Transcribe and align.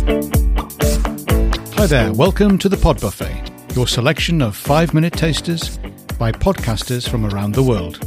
Hi 0.00 1.86
there, 1.86 2.12
welcome 2.14 2.56
to 2.58 2.70
the 2.70 2.78
Pod 2.80 3.02
Buffet, 3.02 3.50
your 3.76 3.86
selection 3.86 4.40
of 4.40 4.56
five 4.56 4.94
minute 4.94 5.12
tasters 5.12 5.76
by 6.18 6.32
podcasters 6.32 7.06
from 7.06 7.26
around 7.26 7.52
the 7.52 7.62
world. 7.62 7.98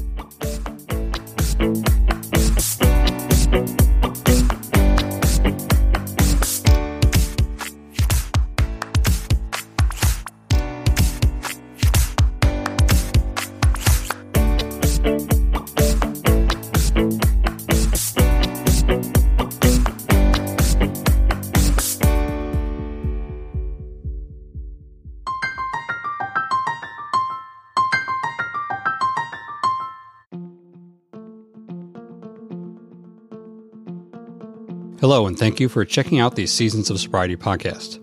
Hello, 35.04 35.28
and 35.28 35.38
thank 35.38 35.60
you 35.60 35.68
for 35.68 35.84
checking 35.84 36.22
out 36.22 36.38
the 36.38 36.48
Seasons 36.48 36.90
of 36.90 36.98
Sobriety 36.98 37.36
podcast. 37.36 38.00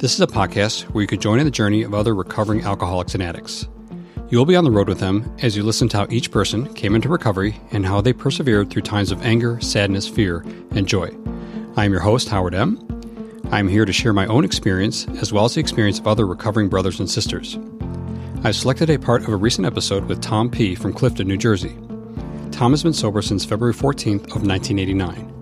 This 0.00 0.14
is 0.14 0.20
a 0.20 0.26
podcast 0.26 0.82
where 0.90 1.02
you 1.02 1.06
could 1.06 1.20
join 1.20 1.38
in 1.38 1.44
the 1.44 1.50
journey 1.52 1.84
of 1.84 1.94
other 1.94 2.12
recovering 2.12 2.62
alcoholics 2.62 3.14
and 3.14 3.22
addicts. 3.22 3.68
You 4.30 4.38
will 4.38 4.44
be 4.44 4.56
on 4.56 4.64
the 4.64 4.70
road 4.72 4.88
with 4.88 4.98
them 4.98 5.32
as 5.42 5.56
you 5.56 5.62
listen 5.62 5.88
to 5.90 5.98
how 5.98 6.06
each 6.10 6.32
person 6.32 6.74
came 6.74 6.96
into 6.96 7.08
recovery 7.08 7.60
and 7.70 7.86
how 7.86 8.00
they 8.00 8.12
persevered 8.12 8.68
through 8.68 8.82
times 8.82 9.12
of 9.12 9.22
anger, 9.22 9.60
sadness, 9.60 10.08
fear, 10.08 10.44
and 10.72 10.88
joy. 10.88 11.08
I 11.76 11.84
am 11.84 11.92
your 11.92 12.00
host, 12.00 12.28
Howard 12.30 12.56
M. 12.56 12.80
I 13.52 13.60
am 13.60 13.68
here 13.68 13.84
to 13.84 13.92
share 13.92 14.12
my 14.12 14.26
own 14.26 14.44
experience 14.44 15.06
as 15.20 15.32
well 15.32 15.44
as 15.44 15.54
the 15.54 15.60
experience 15.60 16.00
of 16.00 16.08
other 16.08 16.26
recovering 16.26 16.68
brothers 16.68 16.98
and 16.98 17.08
sisters. 17.08 17.56
I've 18.42 18.56
selected 18.56 18.90
a 18.90 18.98
part 18.98 19.22
of 19.22 19.28
a 19.28 19.36
recent 19.36 19.68
episode 19.68 20.06
with 20.06 20.20
Tom 20.20 20.50
P. 20.50 20.74
from 20.74 20.94
Clifton, 20.94 21.28
New 21.28 21.36
Jersey. 21.36 21.78
Tom 22.50 22.72
has 22.72 22.82
been 22.82 22.92
sober 22.92 23.22
since 23.22 23.44
February 23.44 23.72
14th 23.72 24.34
of 24.34 24.44
1989. 24.44 25.33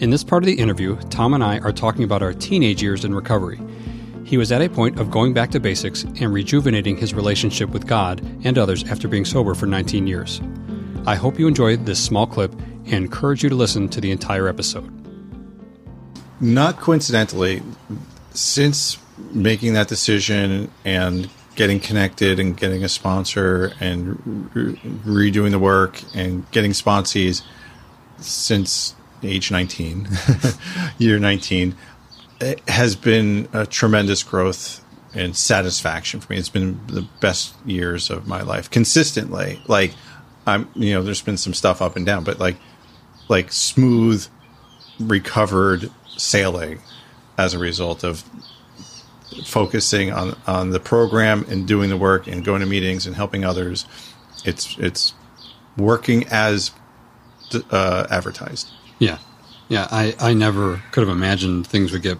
In 0.00 0.08
this 0.08 0.24
part 0.24 0.42
of 0.42 0.46
the 0.46 0.58
interview, 0.58 0.96
Tom 1.10 1.34
and 1.34 1.44
I 1.44 1.58
are 1.58 1.72
talking 1.72 2.04
about 2.04 2.22
our 2.22 2.32
teenage 2.32 2.82
years 2.82 3.04
in 3.04 3.14
recovery. 3.14 3.60
He 4.24 4.38
was 4.38 4.50
at 4.50 4.62
a 4.62 4.68
point 4.70 4.98
of 4.98 5.10
going 5.10 5.34
back 5.34 5.50
to 5.50 5.60
basics 5.60 6.04
and 6.04 6.32
rejuvenating 6.32 6.96
his 6.96 7.12
relationship 7.12 7.68
with 7.68 7.86
God 7.86 8.22
and 8.42 8.56
others 8.56 8.82
after 8.84 9.08
being 9.08 9.26
sober 9.26 9.54
for 9.54 9.66
19 9.66 10.06
years. 10.06 10.40
I 11.06 11.16
hope 11.16 11.38
you 11.38 11.46
enjoyed 11.46 11.84
this 11.84 12.02
small 12.02 12.26
clip 12.26 12.50
and 12.86 12.94
encourage 12.94 13.42
you 13.42 13.50
to 13.50 13.54
listen 13.54 13.90
to 13.90 14.00
the 14.00 14.10
entire 14.10 14.48
episode. 14.48 14.90
Not 16.40 16.78
coincidentally, 16.78 17.62
since 18.32 18.96
making 19.32 19.74
that 19.74 19.88
decision 19.88 20.70
and 20.82 21.28
getting 21.56 21.78
connected 21.78 22.40
and 22.40 22.56
getting 22.56 22.82
a 22.84 22.88
sponsor 22.88 23.74
and 23.80 24.50
re- 24.54 24.76
redoing 25.04 25.50
the 25.50 25.58
work 25.58 26.00
and 26.14 26.50
getting 26.52 26.70
sponsees 26.70 27.42
since 28.16 28.94
age 29.22 29.50
19, 29.50 30.08
year 30.98 31.18
19, 31.18 31.74
it 32.40 32.68
has 32.68 32.96
been 32.96 33.48
a 33.52 33.66
tremendous 33.66 34.22
growth 34.22 34.84
and 35.14 35.36
satisfaction 35.36 36.20
for 36.20 36.32
me. 36.32 36.38
It's 36.38 36.48
been 36.48 36.80
the 36.86 37.06
best 37.20 37.54
years 37.66 38.10
of 38.10 38.26
my 38.26 38.42
life 38.42 38.70
consistently. 38.70 39.60
Like 39.66 39.92
I'm, 40.46 40.68
you 40.74 40.94
know, 40.94 41.02
there's 41.02 41.22
been 41.22 41.36
some 41.36 41.54
stuff 41.54 41.82
up 41.82 41.96
and 41.96 42.06
down, 42.06 42.24
but 42.24 42.38
like, 42.38 42.56
like 43.28 43.52
smooth, 43.52 44.26
recovered 44.98 45.90
sailing 46.16 46.80
as 47.38 47.54
a 47.54 47.58
result 47.58 48.04
of 48.04 48.24
focusing 49.44 50.12
on 50.12 50.36
on 50.46 50.70
the 50.70 50.80
program 50.80 51.44
and 51.48 51.66
doing 51.66 51.88
the 51.88 51.96
work 51.96 52.26
and 52.26 52.44
going 52.44 52.60
to 52.60 52.66
meetings 52.66 53.06
and 53.06 53.16
helping 53.16 53.44
others. 53.44 53.86
It's 54.44 54.76
it's 54.78 55.14
working 55.76 56.26
as 56.28 56.72
uh, 57.70 58.06
advertised. 58.10 58.70
Yeah. 59.00 59.18
Yeah. 59.68 59.88
I, 59.90 60.14
I 60.20 60.34
never 60.34 60.80
could 60.92 61.00
have 61.00 61.14
imagined 61.14 61.66
things 61.66 61.90
would 61.90 62.02
get 62.02 62.18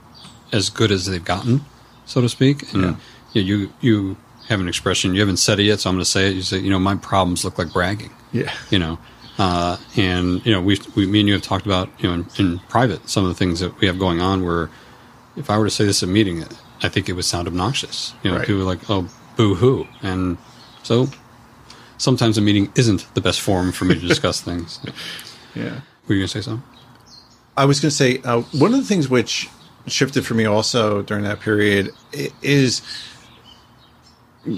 as 0.53 0.69
good 0.69 0.91
as 0.91 1.07
they've 1.07 1.25
gotten, 1.25 1.61
so 2.07 2.21
to 2.21 2.29
speak. 2.29 2.73
And 2.75 2.97
yeah. 3.33 3.43
you, 3.43 3.73
you 3.81 4.17
have 4.49 4.61
an 4.61 4.67
expression, 4.67 5.15
you 5.15 5.21
haven't 5.21 5.37
said 5.37 5.61
it 5.61 5.65
yet, 5.65 5.79
so 5.79 5.91
I'm 5.91 5.95
going 5.95 6.05
to 6.05 6.11
say 6.11 6.29
it. 6.29 6.35
You 6.35 6.43
say, 6.43 6.59
you 6.59 6.71
know, 6.71 6.81
my 6.81 6.97
problems 6.97 7.45
look 7.45 7.57
like 7.57 7.73
bragging. 7.73 8.11
Yeah. 8.33 8.53
You 8.71 8.81
know, 8.81 8.99
uh, 9.39 9.77
and, 9.97 10.45
you 10.45 10.53
know, 10.53 10.61
we, 10.61 10.79
we, 10.97 11.07
me 11.07 11.21
and 11.21 11.29
you 11.29 11.35
have 11.35 11.43
talked 11.43 11.65
about, 11.65 11.89
you 11.99 12.09
know, 12.09 12.15
in, 12.15 12.27
in, 12.39 12.59
private, 12.69 13.09
some 13.09 13.25
of 13.25 13.31
the 13.31 13.35
things 13.35 13.61
that 13.61 13.79
we 13.81 13.87
have 13.87 13.99
going 13.99 14.21
on 14.21 14.45
where 14.45 14.69
if 15.37 15.49
I 15.49 15.57
were 15.57 15.65
to 15.65 15.71
say 15.71 15.85
this 15.85 16.03
at 16.03 16.09
a 16.09 16.13
meeting, 16.13 16.45
I 16.83 16.89
think 16.89 17.09
it 17.09 17.13
would 17.13 17.25
sound 17.25 17.49
obnoxious. 17.49 18.13
You 18.23 18.31
know, 18.31 18.37
right. 18.39 18.47
people 18.47 18.61
are 18.63 18.65
like, 18.65 18.91
oh, 18.91 19.09
boo 19.37 19.55
hoo. 19.55 19.87
And 20.03 20.37
so 20.83 21.09
sometimes 21.97 22.37
a 22.37 22.41
meeting 22.41 22.71
isn't 22.75 23.07
the 23.15 23.21
best 23.21 23.41
forum 23.41 23.73
for 23.73 23.85
me 23.85 23.95
to 23.95 24.07
discuss 24.07 24.41
things. 24.41 24.81
Yeah. 25.53 25.81
Were 26.11 26.17
you 26.17 26.23
going 26.23 26.29
to 26.29 26.43
say 26.43 26.45
something? 26.45 26.69
I 27.57 27.67
was 27.67 27.79
going 27.79 27.91
to 27.91 27.95
say 27.95 28.21
uh, 28.25 28.41
one 28.59 28.75
of 28.75 28.81
the 28.81 28.85
things 28.85 29.09
which 29.09 29.49
shifted 29.87 30.27
for 30.27 30.35
me 30.35 30.45
also 30.45 31.03
during 31.03 31.23
that 31.23 31.39
period 31.39 31.93
is 32.43 32.83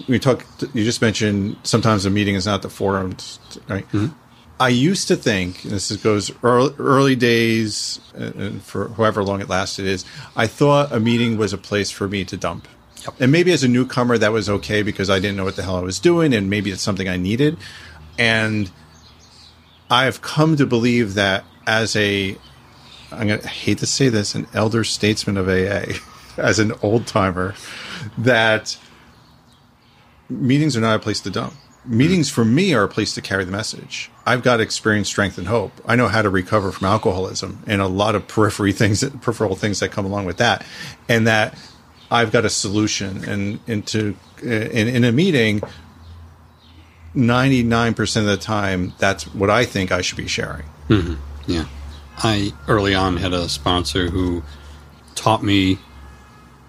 we 0.09 0.19
talk. 0.19 0.47
You 0.73 0.83
just 0.83 1.03
mentioned 1.03 1.59
sometimes 1.63 2.07
a 2.07 2.11
meeting 2.11 2.37
is 2.37 2.47
not 2.47 2.63
the 2.63 2.71
forum, 2.71 3.19
right? 3.69 3.87
Mm-hmm. 3.89 4.07
I 4.61 4.71
used 4.71 5.09
to 5.09 5.17
think 5.17 5.61
this 5.61 5.95
goes 5.97 6.33
early, 6.43 6.75
early 6.79 7.17
days, 7.17 8.01
and 8.15 8.63
for 8.63 8.89
however 8.89 9.23
long 9.23 9.43
it 9.43 9.51
lasted, 9.51 9.85
is 9.85 10.07
I 10.35 10.47
thought 10.47 10.91
a 10.91 11.01
meeting 11.01 11.37
was 11.37 11.53
a 11.53 11.59
place 11.59 11.91
for 11.91 12.09
me 12.09 12.25
to 12.25 12.39
dump. 12.39 12.67
Yep. 13.05 13.21
And 13.21 13.31
maybe 13.31 13.53
as 13.53 13.63
a 13.63 13.69
newcomer, 13.69 14.17
that 14.17 14.33
was 14.33 14.49
okay 14.49 14.83
because 14.83 15.11
I 15.11 15.19
didn't 15.19 15.37
know 15.37 15.45
what 15.45 15.57
the 15.57 15.65
hell 15.65 15.77
I 15.77 15.83
was 15.83 15.99
doing, 15.99 16.33
and 16.33 16.49
maybe 16.49 16.71
it's 16.71 16.81
something 16.81 17.11
I 17.11 17.19
needed. 17.19 17.59
And 18.19 18.71
I've 19.93 20.23
come 20.23 20.57
to 20.57 20.65
believe 20.65 21.13
that 21.15 21.45
as 21.67 21.95
a, 21.97 22.39
I'm 23.11 23.29
gonna 23.29 23.43
I 23.45 23.47
hate 23.47 23.77
to 23.79 23.87
say 23.87 24.09
this, 24.09 24.35
an 24.35 24.47
elder 24.55 24.85
statesman 24.85 25.37
of 25.37 25.49
AA, 25.49 25.99
as 26.39 26.59
an 26.59 26.73
old 26.81 27.07
timer, 27.07 27.55
that 28.17 28.79
meetings 30.31 30.79
are 30.79 30.81
not 30.81 30.97
a 30.97 30.99
place 30.99 31.21
to 31.21 31.31
dump. 31.31 31.53
Meetings 31.85 32.31
for 32.31 32.43
me 32.43 32.73
are 32.73 32.85
a 32.85 32.89
place 32.89 33.13
to 33.17 33.21
carry 33.21 33.45
the 33.45 33.53
message. 33.53 34.11
I've 34.25 34.43
got 34.43 34.61
experience, 34.61 35.09
strength, 35.09 35.37
and 35.37 35.47
hope. 35.47 35.73
I 35.85 35.95
know 35.95 36.09
how 36.09 36.23
to 36.23 36.31
recover 36.31 36.73
from 36.73 36.87
alcoholism 36.87 37.63
and 37.67 37.83
a 37.83 37.87
lot 37.87 38.15
of 38.15 38.27
periphery 38.29 38.73
things, 38.73 39.05
peripheral 39.21 39.57
things 39.57 39.81
that 39.81 39.91
come 39.91 40.07
along 40.07 40.25
with 40.25 40.39
that, 40.39 40.65
and 41.07 41.27
that 41.27 41.59
I've 42.11 42.33
got 42.33 42.47
a 42.47 42.51
solution. 42.51 43.25
And 43.25 43.61
into 43.67 44.17
in, 44.41 44.89
in 44.89 45.05
a 45.05 45.13
meeting, 45.13 45.61
99% 47.15 48.17
of 48.17 48.27
the 48.27 48.37
time, 48.37 48.95
that's 48.99 49.25
what 49.35 49.51
I 49.51 49.65
think 49.65 49.93
I 49.93 50.01
should 50.01 50.17
be 50.17 50.27
sharing. 50.27 50.65
Mm-hmm. 50.89 51.15
Yeah. 51.51 51.67
I 52.19 52.53
early 52.69 52.95
on 52.95 53.17
had 53.17 53.33
a 53.33 53.49
sponsor 53.49 54.09
who 54.09 54.43
taught 55.15 55.43
me, 55.43 55.79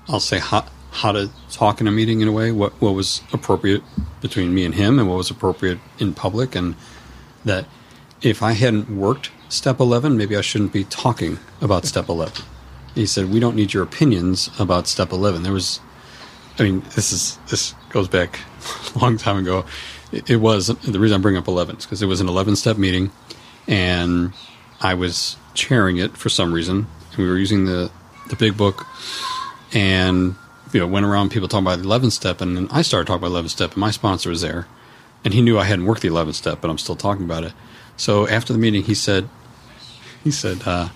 I'll 0.08 0.20
say, 0.20 0.40
how, 0.40 0.66
how 0.92 1.12
to 1.12 1.30
talk 1.50 1.80
in 1.80 1.88
a 1.88 1.92
meeting 1.92 2.22
in 2.22 2.28
a 2.28 2.32
way, 2.32 2.52
what, 2.52 2.74
what 2.82 2.94
was 2.94 3.22
appropriate 3.32 3.84
between 4.22 4.54
me 4.54 4.66
and 4.66 4.76
him 4.76 5.00
and 5.00 5.08
what 5.08 5.18
was 5.18 5.30
appropriate 5.30 5.80
in 6.00 6.14
public. 6.14 6.56
And 6.56 6.76
that 7.46 7.66
if 8.22 8.44
I 8.44 8.54
hadn't 8.54 8.90
worked 8.90 9.32
step 9.50 9.80
11, 9.80 10.18
maybe 10.18 10.36
I 10.36 10.42
shouldn't 10.42 10.74
be 10.74 10.84
talking 10.86 11.40
about 11.62 11.86
step 11.86 12.10
11. 12.10 12.44
He 12.96 13.06
said, 13.06 13.32
We 13.32 13.40
don't 13.40 13.56
need 13.56 13.74
your 13.74 13.84
opinions 13.84 14.50
about 14.60 14.88
step 14.88 15.12
11. 15.12 15.44
There 15.44 15.54
was, 15.54 15.80
I 16.60 16.64
mean, 16.64 16.82
this 16.96 17.12
is, 17.12 17.38
this 17.50 17.76
goes 17.90 18.08
back 18.08 18.40
a 18.96 19.00
long 19.00 19.18
time 19.18 19.38
ago 19.38 19.66
it, 20.14 20.38
was 20.38 20.68
the 20.68 21.00
reason 21.00 21.20
I 21.20 21.22
bring 21.22 21.38
up 21.38 21.48
11 21.48 21.78
is 21.78 21.86
because 21.86 22.02
it 22.02 22.06
was 22.06 22.22
an 22.22 22.28
11 22.28 22.56
step 22.56 22.78
meeting 22.78 23.12
and 23.68 24.34
I 24.82 24.94
was 24.94 25.38
chairing 25.54 25.98
it 25.98 26.16
for 26.18 26.30
some 26.30 26.54
reason. 26.54 26.88
We 27.18 27.28
were 27.28 27.38
using 27.38 27.66
the, 27.66 27.92
the 28.30 28.36
big 28.36 28.56
book 28.56 28.86
and 29.74 30.36
you 30.72 30.80
know 30.80 30.88
went 30.88 31.06
around 31.06 31.32
people 31.32 31.48
talking 31.48 31.66
about 31.66 31.80
the 31.80 31.86
11 31.86 32.12
step 32.12 32.42
and 32.42 32.56
then 32.56 32.68
I 32.72 32.84
started 32.84 33.08
talking 33.08 33.22
about 33.22 33.32
11 33.32 33.50
step 33.50 33.72
and 33.72 33.78
my 33.78 33.92
sponsor 33.92 34.30
was 34.30 34.42
there 34.42 34.68
and 35.26 35.34
he 35.34 35.42
knew 35.42 35.58
I 35.58 35.64
hadn't 35.64 35.86
worked 35.86 36.02
the 36.02 36.10
11 36.10 36.34
step 36.34 36.62
but 36.62 36.70
I'm 36.70 36.78
still 36.78 36.96
talking 36.96 37.26
about 37.26 37.44
it. 37.44 37.54
So 37.98 38.28
after 38.28 38.54
the 38.54 38.60
meeting 38.60 38.84
he 38.84 38.94
said 38.94 39.30
he 40.24 40.32
said 40.32 40.62
uh, 40.66 40.90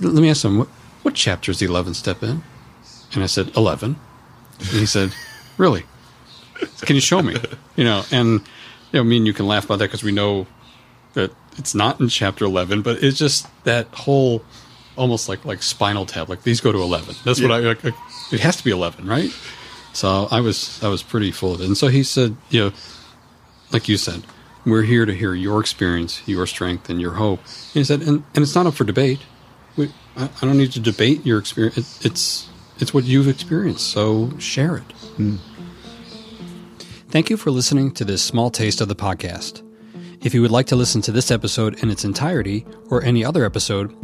let 0.00 0.14
me 0.14 0.30
ask 0.30 0.44
him 0.44 0.58
what, 0.58 0.68
what 1.02 1.14
chapter 1.14 1.50
is 1.50 1.58
the 1.58 1.66
11 1.66 1.94
step 1.94 2.22
in? 2.22 2.42
And 3.12 3.22
I 3.22 3.26
said 3.26 3.56
11. 3.56 3.96
And 4.58 4.68
he 4.68 4.86
said 4.86 5.12
really? 5.58 5.84
Can 6.82 6.94
you 6.94 7.00
show 7.00 7.22
me? 7.22 7.36
You 7.76 7.84
know, 7.84 8.04
and 8.10 8.40
you 8.92 8.94
know, 8.94 9.00
I 9.00 9.02
mean, 9.02 9.26
you 9.26 9.32
can 9.32 9.46
laugh 9.46 9.64
about 9.64 9.78
that 9.80 9.86
because 9.86 10.04
we 10.04 10.12
know 10.12 10.46
that 11.14 11.32
it's 11.56 11.74
not 11.74 12.00
in 12.00 12.08
chapter 12.08 12.44
eleven, 12.44 12.82
but 12.82 13.02
it's 13.02 13.18
just 13.18 13.46
that 13.64 13.86
whole 13.88 14.42
almost 14.96 15.28
like 15.28 15.44
like 15.44 15.62
spinal 15.62 16.06
tap. 16.06 16.28
Like 16.28 16.42
these 16.42 16.60
go 16.60 16.72
to 16.72 16.82
eleven. 16.82 17.14
That's 17.24 17.40
yeah. 17.40 17.48
what 17.48 17.64
I. 17.64 17.68
Like, 17.68 17.84
it 18.32 18.40
has 18.40 18.56
to 18.56 18.64
be 18.64 18.70
eleven, 18.70 19.06
right? 19.06 19.30
So 19.92 20.28
I 20.30 20.40
was 20.40 20.82
I 20.82 20.88
was 20.88 21.02
pretty 21.02 21.30
full 21.32 21.54
of 21.54 21.60
it, 21.60 21.66
and 21.66 21.76
so 21.76 21.88
he 21.88 22.02
said, 22.02 22.36
you 22.50 22.60
know, 22.60 22.72
like 23.72 23.88
you 23.88 23.96
said, 23.96 24.24
we're 24.64 24.82
here 24.82 25.06
to 25.06 25.14
hear 25.14 25.34
your 25.34 25.60
experience, 25.60 26.22
your 26.26 26.46
strength, 26.46 26.88
and 26.90 27.00
your 27.00 27.12
hope. 27.12 27.40
And 27.40 27.74
he 27.74 27.84
said, 27.84 28.00
and, 28.00 28.24
and 28.34 28.42
it's 28.42 28.54
not 28.54 28.66
up 28.66 28.74
for 28.74 28.84
debate. 28.84 29.20
we, 29.76 29.92
I, 30.16 30.24
I 30.24 30.46
don't 30.46 30.58
need 30.58 30.72
to 30.72 30.80
debate 30.80 31.24
your 31.24 31.38
experience. 31.38 31.78
It, 32.00 32.06
it's 32.06 32.48
it's 32.80 32.92
what 32.92 33.04
you've 33.04 33.28
experienced, 33.28 33.86
so 33.88 34.36
share 34.38 34.76
it. 34.78 34.92
Hmm. 35.16 35.36
Thank 37.14 37.30
you 37.30 37.36
for 37.36 37.52
listening 37.52 37.92
to 37.92 38.04
this 38.04 38.24
small 38.24 38.50
taste 38.50 38.80
of 38.80 38.88
the 38.88 38.96
podcast. 38.96 39.62
If 40.24 40.34
you 40.34 40.42
would 40.42 40.50
like 40.50 40.66
to 40.66 40.74
listen 40.74 41.00
to 41.02 41.12
this 41.12 41.30
episode 41.30 41.80
in 41.80 41.88
its 41.88 42.04
entirety 42.04 42.66
or 42.90 43.04
any 43.04 43.24
other 43.24 43.44
episode, 43.44 43.94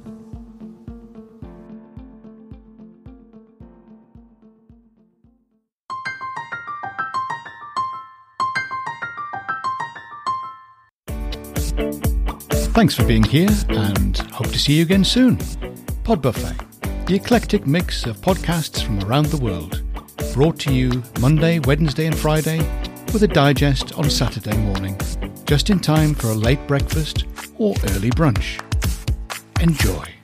Thanks 12.82 12.96
for 12.96 13.05
being 13.05 13.23
here 13.23 13.49
and 13.69 14.19
hope 14.32 14.49
to 14.49 14.58
see 14.58 14.79
you 14.79 14.82
again 14.82 15.05
soon. 15.05 15.38
Pod 16.02 16.20
Buffet, 16.20 16.56
the 17.06 17.14
eclectic 17.14 17.64
mix 17.64 18.06
of 18.06 18.20
podcasts 18.20 18.82
from 18.82 18.99
around 19.05 19.26
the 19.26 19.37
world, 19.37 19.84
brought 20.34 20.58
to 20.58 20.75
you 20.75 21.00
Monday, 21.20 21.61
Wednesday, 21.61 22.06
and 22.06 22.19
Friday, 22.19 22.58
with 23.12 23.23
a 23.23 23.29
digest 23.29 23.93
on 23.93 24.11
Saturday 24.11 24.56
morning, 24.56 24.99
just 25.44 25.70
in 25.70 25.79
time 25.79 26.12
for 26.12 26.26
a 26.31 26.34
late 26.34 26.67
breakfast 26.67 27.26
or 27.56 27.76
early 27.90 28.11
brunch. 28.11 28.61
Enjoy. 29.61 30.21